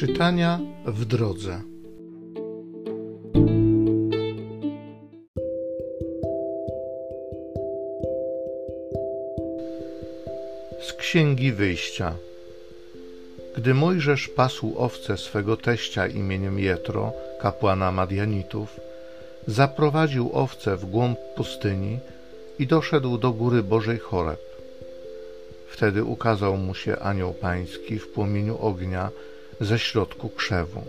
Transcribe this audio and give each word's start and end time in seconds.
Czytania 0.00 0.60
w 0.86 1.04
drodze. 1.04 1.60
Z 10.80 10.92
Księgi 10.92 11.52
Wyjścia. 11.52 12.14
Gdy 13.56 13.74
Mojżesz 13.74 14.28
pasł 14.28 14.74
owce 14.76 15.16
swego 15.16 15.56
teścia 15.56 16.06
imieniem 16.06 16.58
Jetro, 16.58 17.12
kapłana 17.40 17.92
Madianitów, 17.92 18.80
zaprowadził 19.46 20.30
owce 20.32 20.76
w 20.76 20.84
głąb 20.84 21.18
pustyni 21.36 21.98
i 22.58 22.66
doszedł 22.66 23.18
do 23.18 23.32
góry 23.32 23.62
Bożej 23.62 23.98
Choreb. 23.98 24.40
Wtedy 25.68 26.04
ukazał 26.04 26.56
mu 26.56 26.74
się 26.74 26.98
anioł 26.98 27.34
pański 27.34 27.98
w 27.98 28.08
płomieniu 28.08 28.58
ognia 28.60 29.10
ze 29.60 29.78
środku 29.78 30.28
krzewu. 30.28 30.82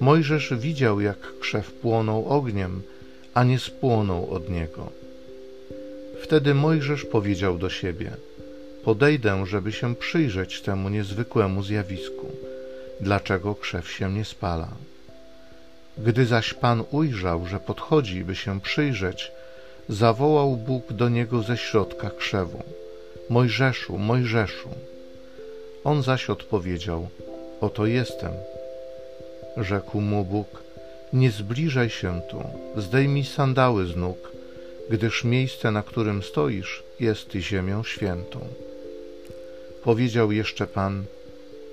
Mojżesz 0.00 0.54
widział, 0.54 1.00
jak 1.00 1.38
krzew 1.40 1.72
płonął 1.72 2.28
ogniem, 2.28 2.82
a 3.34 3.44
nie 3.44 3.58
spłonął 3.58 4.30
od 4.30 4.50
niego. 4.50 4.90
Wtedy 6.22 6.54
Mojżesz 6.54 7.04
powiedział 7.04 7.58
do 7.58 7.70
siebie: 7.70 8.10
Podejdę, 8.84 9.46
żeby 9.46 9.72
się 9.72 9.94
przyjrzeć 9.94 10.60
temu 10.60 10.88
niezwykłemu 10.88 11.62
zjawisku, 11.62 12.26
dlaczego 13.00 13.54
krzew 13.54 13.90
się 13.90 14.12
nie 14.12 14.24
spala. 14.24 14.68
Gdy 15.98 16.26
zaś 16.26 16.54
Pan 16.54 16.84
ujrzał, 16.90 17.46
że 17.46 17.60
podchodzi, 17.60 18.24
by 18.24 18.36
się 18.36 18.60
przyjrzeć, 18.60 19.32
zawołał 19.88 20.56
Bóg 20.56 20.92
do 20.92 21.08
niego 21.08 21.42
ze 21.42 21.56
środka 21.56 22.10
krzewu: 22.10 22.62
Mojżeszu, 23.30 23.98
Mojżeszu. 23.98 24.68
On 25.84 26.02
zaś 26.02 26.30
odpowiedział: 26.30 27.08
Oto 27.62 27.86
jestem. 27.86 28.32
Rzekł 29.56 30.00
mu 30.00 30.24
Bóg: 30.24 30.62
Nie 31.12 31.30
zbliżaj 31.30 31.90
się 31.90 32.20
tu, 32.30 32.42
zdejmij 32.76 33.24
sandały 33.24 33.86
z 33.86 33.96
nóg, 33.96 34.32
gdyż 34.90 35.24
miejsce, 35.24 35.70
na 35.70 35.82
którym 35.82 36.22
stoisz, 36.22 36.82
jest 37.00 37.32
ziemią 37.32 37.84
świętą. 37.84 38.40
Powiedział 39.84 40.32
jeszcze 40.32 40.66
Pan: 40.66 41.04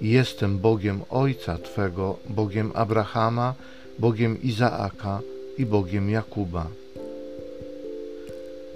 Jestem 0.01 0.59
Bogiem 0.59 1.01
Ojca 1.09 1.57
Twego, 1.57 2.17
Bogiem 2.29 2.71
Abrahama, 2.75 3.55
Bogiem 3.99 4.41
Izaaka 4.41 5.19
i 5.57 5.65
Bogiem 5.65 6.09
Jakuba. 6.09 6.67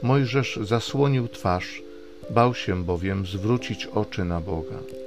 Mojżesz 0.01 0.59
zasłonił 0.61 1.27
twarz, 1.27 1.81
bał 2.29 2.55
się 2.55 2.83
bowiem 2.83 3.25
zwrócić 3.25 3.85
oczy 3.85 4.23
na 4.25 4.41
Boga. 4.41 5.02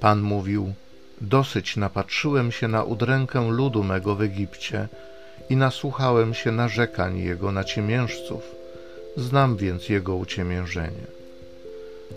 Pan 0.00 0.20
mówił: 0.20 0.72
Dosyć 1.20 1.76
napatrzyłem 1.76 2.52
się 2.52 2.68
na 2.68 2.84
udrękę 2.84 3.50
ludu 3.50 3.84
mego 3.84 4.14
w 4.14 4.22
Egipcie 4.22 4.88
i 5.50 5.56
nasłuchałem 5.56 6.34
się 6.34 6.52
narzekań 6.52 7.18
jego 7.18 7.52
na 7.52 7.64
ciemiężców. 7.64 8.42
Znam 9.16 9.56
więc 9.56 9.88
jego 9.88 10.16
uciemiężenie. 10.16 11.06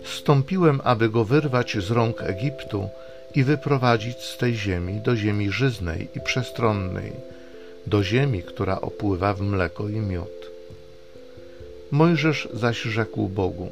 Stąpiłem, 0.04 0.80
aby 0.84 1.08
go 1.08 1.24
wyrwać 1.24 1.76
z 1.78 1.90
rąk 1.90 2.22
Egiptu 2.22 2.88
i 3.34 3.44
wyprowadzić 3.44 4.16
z 4.16 4.36
tej 4.36 4.54
ziemi 4.54 5.00
do 5.00 5.16
ziemi 5.16 5.50
żyznej 5.50 6.08
i 6.16 6.20
przestronnej, 6.20 7.12
do 7.86 8.02
ziemi, 8.02 8.42
która 8.42 8.80
opływa 8.80 9.34
w 9.34 9.40
mleko 9.40 9.88
i 9.88 10.00
miód. 10.00 10.50
Mojżesz 11.90 12.48
zaś 12.52 12.82
rzekł 12.82 13.28
Bogu: 13.28 13.70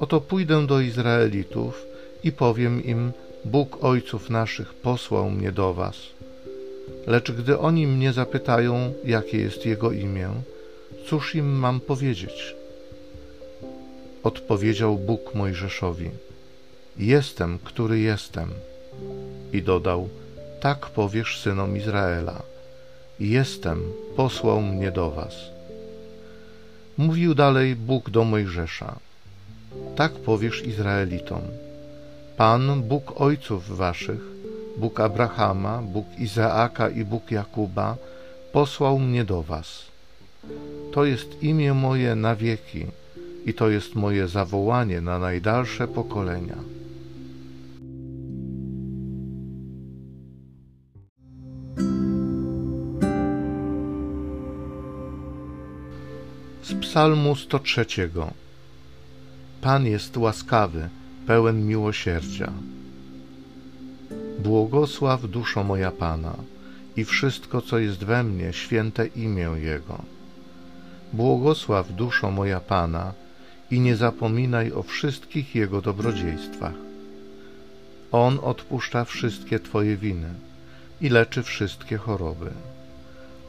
Oto 0.00 0.20
pójdę 0.20 0.66
do 0.66 0.80
Izraelitów 0.80 1.86
i 2.24 2.32
powiem 2.32 2.84
im: 2.84 3.12
Bóg 3.44 3.84
ojców 3.84 4.30
naszych 4.30 4.74
posłał 4.74 5.30
mnie 5.30 5.52
do 5.52 5.74
was. 5.74 5.96
Lecz 7.06 7.32
gdy 7.32 7.58
oni 7.58 7.86
mnie 7.86 8.12
zapytają, 8.12 8.92
jakie 9.04 9.38
jest 9.38 9.66
jego 9.66 9.92
imię, 9.92 10.30
cóż 11.06 11.34
im 11.34 11.46
mam 11.58 11.80
powiedzieć? 11.80 12.54
Odpowiedział 14.22 14.96
Bóg 14.96 15.34
Mojżeszowi: 15.34 16.10
Jestem, 16.98 17.58
który 17.64 17.98
jestem. 17.98 18.48
I 19.52 19.62
dodał: 19.62 20.08
Tak 20.60 20.86
powiesz 20.86 21.40
synom 21.40 21.76
Izraela: 21.76 22.42
Jestem, 23.20 23.82
posłał 24.16 24.60
mnie 24.62 24.90
do 24.90 25.10
was. 25.10 25.34
Mówił 26.96 27.34
dalej 27.34 27.76
Bóg 27.76 28.10
do 28.10 28.24
Mojżesza: 28.24 28.98
Tak 29.96 30.12
powiesz 30.12 30.66
Izraelitom: 30.66 31.40
Pan, 32.38 32.82
Bóg 32.82 33.20
ojców 33.20 33.76
waszych, 33.76 34.20
Bóg 34.76 35.00
Abrahama, 35.00 35.82
Bóg 35.82 36.06
Izaaka 36.18 36.88
i 36.88 37.04
Bóg 37.04 37.30
Jakuba, 37.30 37.96
posłał 38.52 38.98
mnie 38.98 39.24
do 39.24 39.42
was. 39.42 39.84
To 40.92 41.04
jest 41.04 41.42
imię 41.42 41.74
moje 41.74 42.14
na 42.14 42.36
wieki 42.36 42.86
i 43.46 43.54
to 43.54 43.68
jest 43.68 43.94
moje 43.94 44.28
zawołanie 44.28 45.00
na 45.00 45.18
najdalsze 45.18 45.88
pokolenia. 45.88 46.56
Z 56.62 56.74
Psalmu 56.80 57.36
103 57.36 57.86
Pan 59.60 59.86
jest 59.86 60.16
łaskawy, 60.16 60.88
pełen 61.28 61.66
miłosierdzia. 61.66 62.52
Błogosław 64.38 65.30
duszo 65.30 65.64
moja 65.64 65.90
Pana 65.90 66.36
i 66.96 67.04
wszystko, 67.04 67.62
co 67.62 67.78
jest 67.78 68.04
we 68.04 68.24
mnie, 68.24 68.52
święte 68.52 69.06
imię 69.06 69.50
Jego. 69.56 70.02
Błogosław 71.12 71.92
duszo 71.92 72.30
moja 72.30 72.60
Pana 72.60 73.12
i 73.70 73.80
nie 73.80 73.96
zapominaj 73.96 74.72
o 74.72 74.82
wszystkich 74.82 75.54
Jego 75.54 75.82
dobrodziejstwach. 75.82 76.78
On 78.12 78.38
odpuszcza 78.42 79.04
wszystkie 79.04 79.60
Twoje 79.60 79.96
winy 79.96 80.30
i 81.00 81.08
leczy 81.08 81.42
wszystkie 81.42 81.96
choroby. 81.96 82.50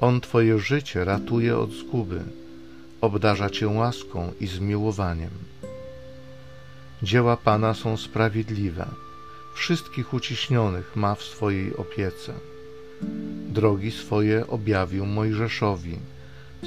On 0.01 0.21
Twoje 0.21 0.59
życie 0.59 1.05
ratuje 1.05 1.57
od 1.57 1.71
zguby, 1.71 2.21
obdarza 3.01 3.49
Cię 3.49 3.67
łaską 3.67 4.31
i 4.39 4.47
zmiłowaniem. 4.47 5.31
Dzieła 7.03 7.37
Pana 7.37 7.73
są 7.73 7.97
sprawiedliwe, 7.97 8.85
wszystkich 9.53 10.13
uciśnionych 10.13 10.95
ma 10.95 11.15
w 11.15 11.23
swojej 11.23 11.75
opiece. 11.77 12.33
Drogi 13.49 13.91
swoje 13.91 14.47
objawił 14.47 15.05
Mojżeszowi, 15.05 15.99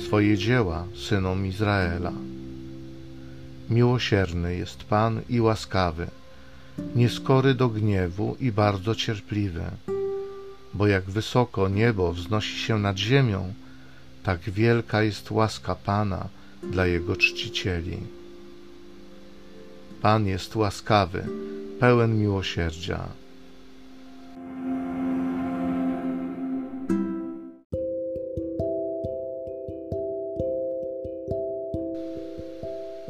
swoje 0.06 0.38
dzieła 0.38 0.84
synom 0.94 1.46
Izraela. 1.46 2.12
Miłosierny 3.70 4.56
jest 4.56 4.84
Pan 4.84 5.20
i 5.28 5.40
łaskawy, 5.40 6.06
nieskory 6.94 7.54
do 7.54 7.68
gniewu 7.68 8.36
i 8.40 8.52
bardzo 8.52 8.94
cierpliwy, 8.94 9.64
bo 10.74 10.86
jak 10.86 11.04
wysoko 11.04 11.68
niebo 11.68 12.12
wznosi 12.12 12.58
się 12.58 12.78
nad 12.78 12.96
ziemią, 12.96 13.54
tak 14.22 14.40
wielka 14.40 15.02
jest 15.02 15.30
łaska 15.30 15.74
Pana 15.74 16.28
dla 16.70 16.86
Jego 16.86 17.16
czcicieli. 17.16 18.21
Pan 20.02 20.26
jest 20.26 20.56
łaskawy, 20.56 21.24
pełen 21.80 22.18
miłosierdzia. 22.18 23.08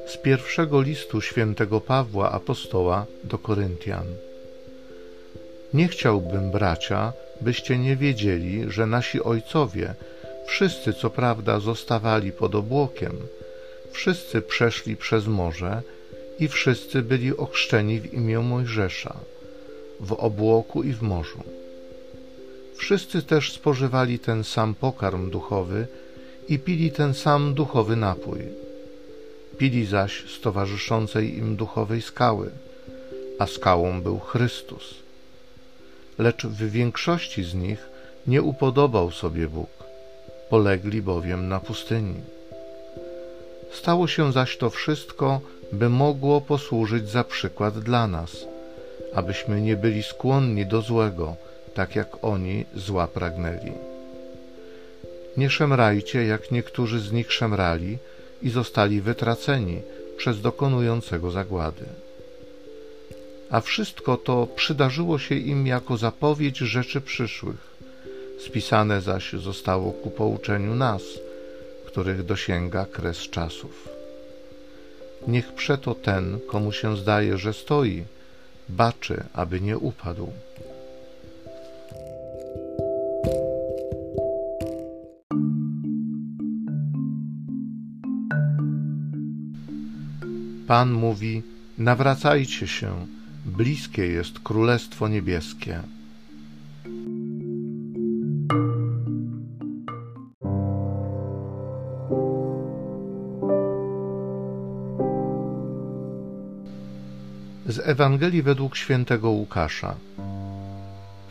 Z 0.06 0.16
pierwszego 0.16 0.82
listu 0.82 1.20
świętego 1.20 1.80
Pawła 1.80 2.30
apostoła 2.30 3.06
do 3.24 3.38
Koryntian. 3.38 4.06
Nie 5.74 5.88
chciałbym, 5.88 6.50
bracia, 6.50 7.12
byście 7.40 7.78
nie 7.78 7.96
wiedzieli, 7.96 8.64
że 8.70 8.86
nasi 8.86 9.22
ojcowie, 9.22 9.94
wszyscy 10.46 10.92
co 10.92 11.10
prawda 11.10 11.60
zostawali 11.60 12.32
pod 12.32 12.54
obłokiem, 12.54 13.12
wszyscy 13.92 14.42
przeszli 14.42 14.96
przez 14.96 15.26
morze 15.26 15.82
i 16.38 16.48
wszyscy 16.48 17.02
byli 17.02 17.36
ochrzczeni 17.36 18.00
w 18.00 18.14
imię 18.14 18.38
Mojżesza, 18.38 19.16
w 20.00 20.12
obłoku 20.12 20.82
i 20.82 20.92
w 20.92 21.02
morzu. 21.02 21.42
Wszyscy 22.76 23.22
też 23.22 23.52
spożywali 23.52 24.18
ten 24.18 24.44
sam 24.44 24.74
pokarm 24.74 25.30
duchowy 25.30 25.86
i 26.48 26.58
pili 26.58 26.90
ten 26.90 27.14
sam 27.14 27.54
duchowy 27.54 27.96
napój. 27.96 28.40
Pili 29.58 29.86
zaś 29.86 30.24
z 30.30 30.40
towarzyszącej 30.40 31.38
im 31.38 31.56
duchowej 31.56 32.02
skały, 32.02 32.50
a 33.38 33.46
skałą 33.46 34.02
był 34.02 34.18
Chrystus. 34.18 34.94
Lecz 36.18 36.46
w 36.46 36.70
większości 36.70 37.44
z 37.44 37.54
nich 37.54 37.86
nie 38.26 38.42
upodobał 38.42 39.10
sobie 39.10 39.48
Bóg, 39.48 39.70
polegli 40.50 41.02
bowiem 41.02 41.48
na 41.48 41.60
pustyni. 41.60 42.20
Stało 43.72 44.08
się 44.08 44.32
zaś 44.32 44.56
to 44.56 44.70
wszystko, 44.70 45.40
by 45.72 45.88
mogło 45.88 46.40
posłużyć 46.40 47.08
za 47.08 47.24
przykład 47.24 47.78
dla 47.78 48.06
nas, 48.06 48.46
abyśmy 49.14 49.60
nie 49.60 49.76
byli 49.76 50.02
skłonni 50.02 50.66
do 50.66 50.82
złego, 50.82 51.36
tak 51.74 51.96
jak 51.96 52.24
oni 52.24 52.64
zła 52.74 53.06
pragnęli. 53.06 53.72
Nie 55.36 55.50
szemrajcie, 55.50 56.24
jak 56.24 56.50
niektórzy 56.50 57.00
z 57.00 57.12
nich 57.12 57.32
szemrali 57.32 57.98
i 58.42 58.50
zostali 58.50 59.00
wytraceni 59.00 59.80
przez 60.16 60.40
dokonującego 60.40 61.30
zagłady. 61.30 61.84
A 63.50 63.60
wszystko 63.60 64.16
to 64.16 64.46
przydarzyło 64.56 65.18
się 65.18 65.34
im 65.34 65.66
jako 65.66 65.96
zapowiedź 65.96 66.58
rzeczy 66.58 67.00
przyszłych. 67.00 67.72
Spisane 68.46 69.00
zaś 69.00 69.32
zostało 69.32 69.92
ku 69.92 70.10
pouczeniu 70.10 70.74
nas, 70.74 71.02
których 71.86 72.22
dosięga 72.22 72.86
kres 72.86 73.18
czasów. 73.18 74.01
Niech 75.28 75.52
przeto 75.52 75.94
ten, 75.94 76.38
komu 76.46 76.72
się 76.72 76.96
zdaje, 76.96 77.38
że 77.38 77.52
stoi, 77.52 78.04
baczy, 78.68 79.24
aby 79.32 79.60
nie 79.60 79.78
upadł. 79.78 80.28
Pan 90.66 90.92
mówi: 90.92 91.42
Nawracajcie 91.78 92.66
się, 92.66 93.06
bliskie 93.46 94.06
jest 94.06 94.38
Królestwo 94.38 95.08
Niebieskie. 95.08 95.82
Z 107.72 107.78
Ewangelii 107.78 108.42
według 108.42 108.76
świętego 108.76 109.30
Łukasza. 109.30 109.94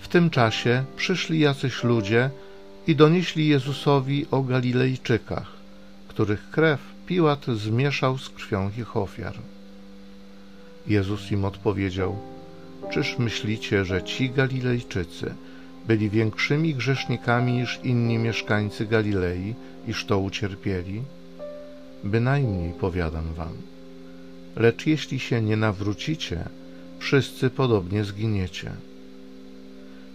W 0.02 0.08
tym 0.08 0.30
czasie 0.30 0.84
przyszli 0.96 1.40
jacyś 1.40 1.84
ludzie 1.84 2.30
i 2.88 2.96
donieśli 2.96 3.48
Jezusowi 3.48 4.26
o 4.32 4.42
Galilejczykach, 4.42 5.52
których 6.08 6.50
krew 6.50 6.80
Piłat 7.08 7.46
zmieszał 7.46 8.18
z 8.18 8.30
krwią 8.30 8.72
ich 8.78 8.98
ofiar. 8.98 9.34
Jezus 10.88 11.32
im 11.32 11.46
odpowiedział: 11.46 12.20
Czyż 12.92 13.20
myślicie, 13.20 13.86
że 13.86 14.04
ci 14.04 14.30
Galilejczycy 14.30 15.34
byli 15.88 16.10
większymi 16.10 16.76
grzesznikami 16.76 17.54
niż 17.54 17.80
inni 17.84 18.18
mieszkańcy 18.18 18.86
Galilei, 18.86 19.56
iż 19.88 20.06
to 20.06 20.20
ucierpieli? 20.20 21.02
Bynajmniej 22.04 22.74
powiadam 22.74 23.34
wam. 23.34 23.54
Lecz 24.56 24.86
jeśli 24.86 25.19
się 25.19 25.42
nie 25.42 25.57
nawrócicie, 25.57 26.44
wszyscy 27.00 27.50
podobnie 27.50 28.03
zginiecie. 28.03 28.71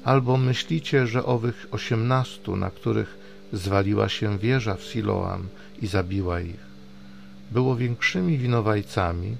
Albo 0.04 0.36
myślicie, 0.36 1.06
że 1.06 1.24
owych 1.24 1.66
osiemnastu, 1.70 2.56
na 2.56 2.70
których 2.70 3.18
zwaliła 3.52 4.08
się 4.08 4.38
wieża 4.38 4.74
w 4.74 4.82
Siloam 4.82 5.48
i 5.82 5.86
zabiła 5.86 6.40
ich, 6.40 6.66
było 7.50 7.76
większymi 7.76 8.38
winowajcami 8.38 9.36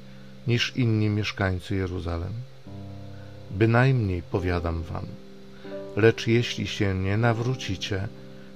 niż 0.47 0.77
inni 0.77 1.09
mieszkańcy 1.09 1.75
Jeruzalem? 1.75 2.33
Bynajmniej 3.51 4.23
powiadam 4.23 4.83
wam, 4.83 5.07
lecz 5.97 6.27
jeśli 6.27 6.67
się 6.67 6.95
nie 6.95 7.17
nawrócicie, 7.17 8.09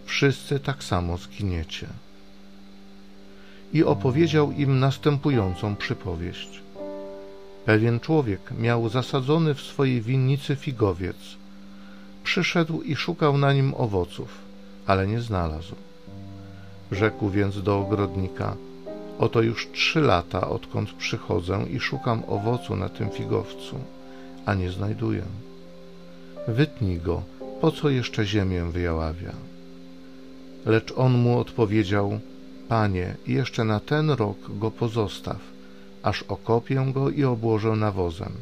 wszyscy 0.04 0.60
tak 0.60 0.84
samo 0.84 1.16
zginiecie. 1.16 1.86
I 3.72 3.84
opowiedział 3.84 4.52
im 4.52 4.80
następującą 4.80 5.76
przypowieść. 5.76 6.60
Pewien 7.64 8.00
człowiek 8.00 8.40
miał 8.58 8.88
zasadzony 8.88 9.54
w 9.54 9.60
swojej 9.60 10.00
winnicy 10.02 10.56
figowiec. 10.56 11.16
Przyszedł 12.24 12.82
i 12.82 12.96
szukał 12.96 13.38
na 13.38 13.52
nim 13.52 13.74
owoców, 13.76 14.38
ale 14.86 15.06
nie 15.06 15.20
znalazł. 15.20 15.74
Rzekł 16.92 17.30
więc 17.30 17.62
do 17.62 17.78
ogrodnika– 17.78 18.56
Oto 19.20 19.42
już 19.42 19.68
trzy 19.72 20.00
lata, 20.00 20.48
odkąd 20.48 20.92
przychodzę 20.92 21.64
i 21.70 21.80
szukam 21.80 22.22
owocu 22.28 22.76
na 22.76 22.88
tym 22.88 23.10
figowcu, 23.10 23.76
a 24.46 24.54
nie 24.54 24.70
znajduję. 24.70 25.22
Wytnij 26.48 26.98
go, 26.98 27.22
po 27.60 27.70
co 27.70 27.90
jeszcze 27.90 28.26
ziemię 28.26 28.64
wyjaławia? 28.64 29.32
Lecz 30.66 30.92
on 30.96 31.12
mu 31.12 31.38
odpowiedział, 31.38 32.20
Panie, 32.70 33.16
jeszcze 33.26 33.64
na 33.64 33.80
ten 33.80 34.10
rok 34.10 34.38
go 34.48 34.70
pozostaw, 34.70 35.40
aż 36.02 36.22
okopię 36.22 36.86
go 36.94 37.10
i 37.10 37.24
obłożę 37.24 37.70
nawozem 37.70 38.32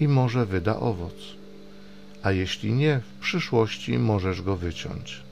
i 0.00 0.08
może 0.08 0.46
wyda 0.46 0.76
owoc. 0.76 1.14
A 2.22 2.32
jeśli 2.32 2.72
nie, 2.72 3.00
w 3.00 3.20
przyszłości 3.20 3.98
możesz 3.98 4.42
go 4.42 4.56
wyciąć. 4.56 5.22